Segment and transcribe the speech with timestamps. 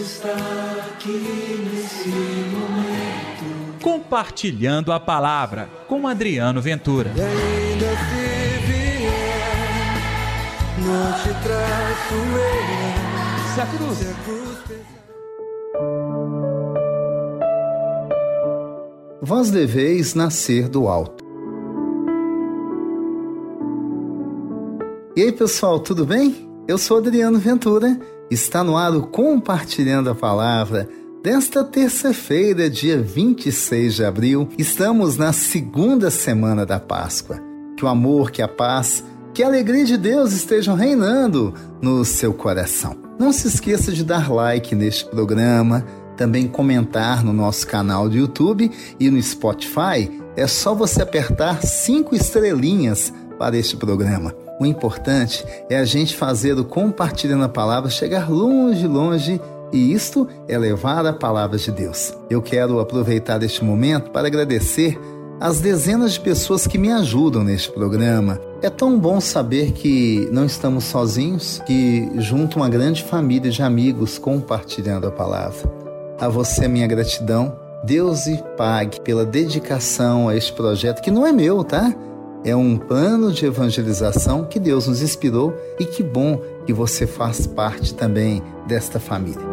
[0.00, 0.32] Está
[0.94, 3.82] aqui nesse momento.
[3.82, 7.12] Compartilhando a palavra com Adriano Ventura.
[7.14, 9.92] E ainda se vier,
[10.78, 13.54] não te traço eu.
[13.54, 13.98] Se a cruz.
[13.98, 14.40] Se a cruz.
[19.20, 21.22] Vós deveis nascer do alto.
[25.14, 26.48] E aí, pessoal, tudo bem?
[26.66, 28.00] Eu sou Adriano Ventura.
[28.30, 30.88] Está no ar o Compartilhando a Palavra.
[31.20, 37.40] Desta terça-feira, dia 26 de abril, estamos na segunda semana da Páscoa.
[37.76, 39.02] Que o amor, que a paz,
[39.34, 41.52] que a alegria de Deus estejam reinando
[41.82, 42.96] no seu coração.
[43.18, 45.84] Não se esqueça de dar like neste programa,
[46.16, 50.08] também comentar no nosso canal do YouTube e no Spotify.
[50.36, 54.32] É só você apertar cinco estrelinhas para este programa.
[54.60, 59.40] O importante é a gente fazer o compartilhando a palavra chegar longe, longe,
[59.72, 62.12] e isto é levar a palavra de Deus.
[62.28, 65.00] Eu quero aproveitar este momento para agradecer
[65.40, 68.38] as dezenas de pessoas que me ajudam neste programa.
[68.60, 74.18] É tão bom saber que não estamos sozinhos, que junto uma grande família de amigos
[74.18, 75.72] compartilhando a palavra.
[76.20, 77.56] A você minha gratidão.
[77.82, 81.94] Deus lhe pague pela dedicação a este projeto que não é meu, tá?
[82.42, 87.46] É um plano de evangelização que Deus nos inspirou e que bom que você faz
[87.46, 89.46] parte também desta família.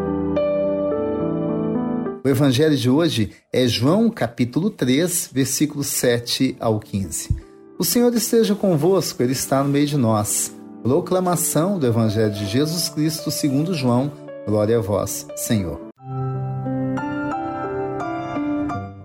[2.24, 7.36] O evangelho de hoje é João capítulo 3, versículos 7 ao 15.
[7.78, 10.56] O Senhor esteja convosco, ele está no meio de nós.
[10.82, 14.12] Proclamação do evangelho de Jesus Cristo, segundo João.
[14.48, 15.88] Glória a vós, Senhor.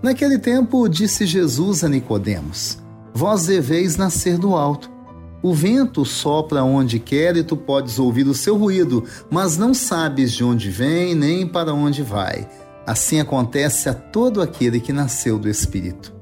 [0.00, 2.81] Naquele tempo disse Jesus a Nicodemos:
[3.14, 4.90] Vós deveis nascer do alto.
[5.42, 10.32] O vento sopra onde quer e tu podes ouvir o seu ruído, mas não sabes
[10.32, 12.48] de onde vem nem para onde vai.
[12.86, 16.12] Assim acontece a todo aquele que nasceu do Espírito.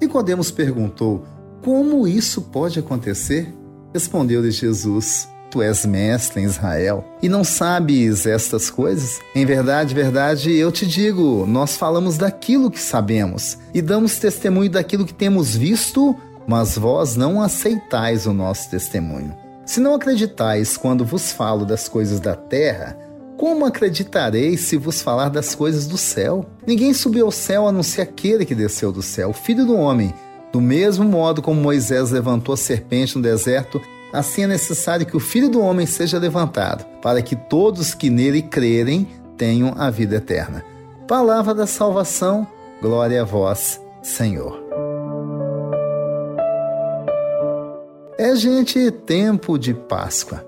[0.00, 1.24] Nicodemos perguntou:
[1.62, 3.52] Como isso pode acontecer?
[3.94, 9.20] Respondeu-lhe Jesus: Tu és mestre em Israel e não sabes estas coisas?
[9.34, 15.06] Em verdade, verdade, eu te digo: nós falamos daquilo que sabemos e damos testemunho daquilo
[15.06, 16.14] que temos visto
[16.46, 19.34] mas vós não aceitais o nosso testemunho.
[19.64, 22.96] Se não acreditais quando vos falo das coisas da terra,
[23.36, 26.46] como acreditareis se vos falar das coisas do céu?
[26.66, 29.76] Ninguém subiu ao céu a não ser aquele que desceu do céu, o Filho do
[29.76, 30.14] Homem.
[30.52, 33.80] Do mesmo modo como Moisés levantou a serpente no deserto,
[34.12, 38.40] assim é necessário que o Filho do Homem seja levantado, para que todos que nele
[38.40, 40.64] crerem tenham a vida eterna.
[41.06, 42.46] Palavra da salvação,
[42.80, 44.65] glória a vós, Senhor.
[48.18, 50.42] É, gente, tempo de Páscoa.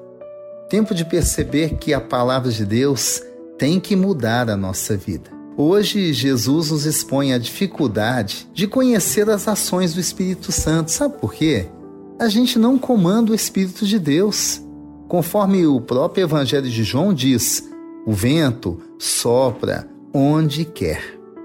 [0.70, 3.22] Tempo de perceber que a palavra de Deus
[3.58, 5.30] tem que mudar a nossa vida.
[5.54, 10.90] Hoje, Jesus nos expõe a dificuldade de conhecer as ações do Espírito Santo.
[10.90, 11.66] Sabe por quê?
[12.18, 14.62] A gente não comanda o Espírito de Deus.
[15.06, 17.68] Conforme o próprio Evangelho de João diz,
[18.06, 21.02] o vento sopra onde quer.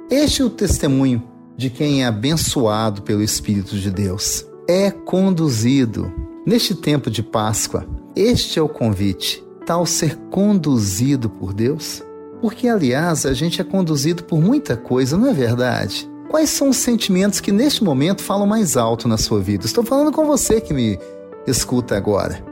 [0.09, 1.21] Este é o testemunho
[1.57, 6.11] de quem é abençoado pelo Espírito de Deus é conduzido.
[6.45, 7.85] Neste tempo de Páscoa,
[8.15, 12.03] este é o convite, tal ser conduzido por Deus?
[12.41, 16.09] Porque, aliás, a gente é conduzido por muita coisa, não é verdade?
[16.29, 19.65] Quais são os sentimentos que neste momento falam mais alto na sua vida?
[19.65, 20.99] Estou falando com você que me
[21.47, 22.43] escuta agora.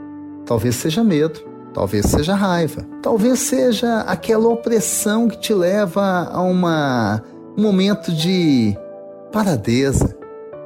[0.46, 1.40] Talvez seja medo,
[1.74, 7.22] talvez seja raiva, talvez seja aquela opressão que te leva a uma,
[7.56, 8.76] um momento de
[9.32, 10.16] paradeza,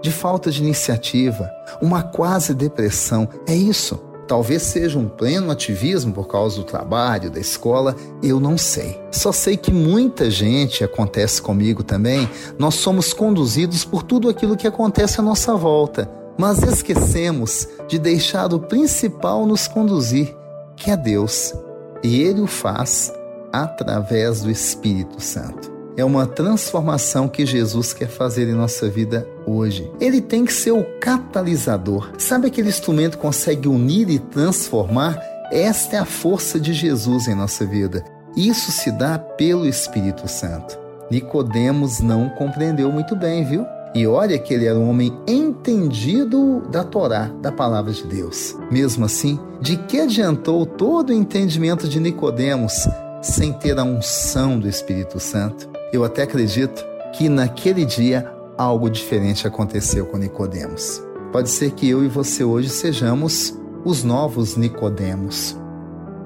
[0.01, 3.29] de falta de iniciativa, uma quase depressão.
[3.47, 4.01] É isso.
[4.27, 9.01] Talvez seja um pleno ativismo por causa do trabalho, da escola, eu não sei.
[9.11, 14.67] Só sei que muita gente, acontece comigo também, nós somos conduzidos por tudo aquilo que
[14.67, 20.37] acontece à nossa volta, mas esquecemos de deixar o principal nos conduzir,
[20.75, 21.55] que é Deus.
[22.03, 23.13] E Ele o faz
[23.53, 29.91] através do Espírito Santo é uma transformação que Jesus quer fazer em nossa vida hoje.
[29.99, 32.11] Ele tem que ser o catalisador.
[32.19, 35.19] Sabe aquele instrumento que consegue unir e transformar?
[35.51, 38.05] Esta é a força de Jesus em nossa vida.
[38.37, 40.79] Isso se dá pelo Espírito Santo.
[41.11, 43.65] Nicodemos não compreendeu muito bem, viu?
[43.95, 48.55] E olha que ele era um homem entendido da Torá, da palavra de Deus.
[48.71, 52.87] Mesmo assim, de que adiantou todo o entendimento de Nicodemos
[53.23, 55.76] sem ter a unção do Espírito Santo?
[55.97, 56.85] Eu até acredito
[57.17, 61.03] que naquele dia algo diferente aconteceu com Nicodemos.
[61.33, 65.57] Pode ser que eu e você hoje sejamos os novos Nicodemos.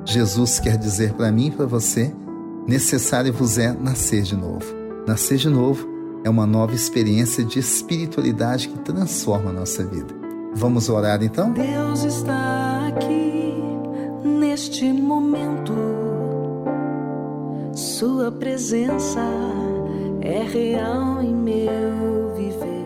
[0.05, 2.12] Jesus quer dizer para mim e para você
[2.67, 4.67] necessário vos é nascer de novo.
[5.06, 5.88] Nascer de novo
[6.25, 10.12] é uma nova experiência de espiritualidade que transforma a nossa vida.
[10.52, 11.52] Vamos orar então?
[11.52, 13.55] Deus está aqui
[14.25, 15.72] neste momento.
[17.72, 19.20] Sua presença
[20.22, 22.84] é real em meu viver.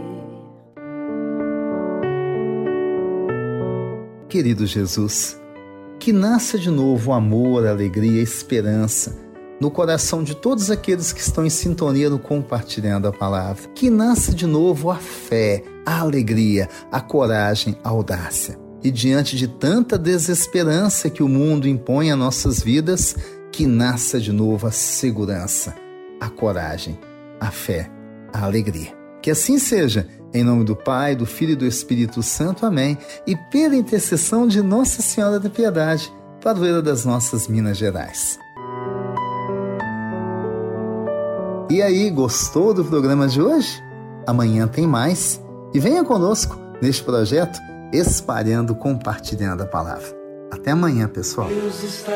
[4.29, 5.41] Querido Jesus,
[5.99, 9.17] que nasça de novo o amor, a alegria, a esperança
[9.61, 13.69] no coração de todos aqueles que estão em sintonia no compartilhando a palavra.
[13.75, 18.59] Que nasça de novo a fé, a alegria, a coragem, a audácia.
[18.83, 23.17] E diante de tanta desesperança que o mundo impõe a nossas vidas,
[23.51, 25.75] que nasça de novo a segurança,
[26.21, 26.99] a coragem,
[27.45, 27.91] a fé,
[28.33, 28.93] a alegria.
[29.21, 32.65] Que assim seja, em nome do Pai, do Filho e do Espírito Santo.
[32.65, 32.97] Amém.
[33.27, 36.13] E pela intercessão de Nossa Senhora da Piedade,
[36.43, 38.39] padroeira das nossas Minas Gerais.
[41.71, 43.83] E aí, gostou do programa de hoje?
[44.27, 45.43] Amanhã tem mais.
[45.73, 47.59] E venha conosco neste projeto
[47.93, 50.07] Espalhando, Compartilhando a Palavra.
[50.51, 51.49] Até amanhã, pessoal.
[51.49, 52.13] Deus está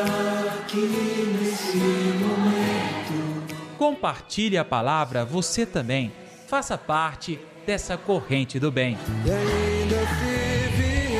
[0.61, 3.38] aqui nesse momento.
[3.79, 6.11] Compartilhe a palavra você também.
[6.47, 8.97] Faça parte dessa corrente do bem.
[9.25, 11.15] E ainda se vier,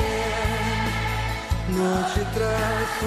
[1.70, 3.06] não te traço.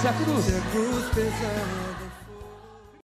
[0.00, 1.95] Se a cruz Se a cruz pesada.